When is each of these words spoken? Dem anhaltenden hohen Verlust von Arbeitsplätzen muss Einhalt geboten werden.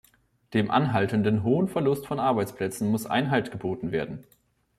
Dem 0.55 0.71
anhaltenden 0.71 1.43
hohen 1.43 1.67
Verlust 1.67 2.07
von 2.07 2.19
Arbeitsplätzen 2.19 2.89
muss 2.89 3.05
Einhalt 3.05 3.51
geboten 3.51 3.91
werden. 3.91 4.23